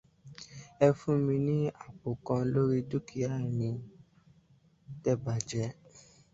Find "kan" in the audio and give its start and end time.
2.25-2.41